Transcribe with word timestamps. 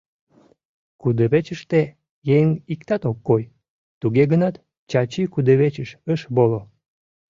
Кудывечыште 1.01 1.81
еҥ 2.37 2.47
иктат 2.73 3.03
ок 3.09 3.17
кой, 3.27 3.43
туге 3.99 4.23
гынат, 4.31 4.55
Чачи 4.89 5.21
кудывечыш 5.33 5.89
ыш 6.13 6.21
воло. 6.35 6.61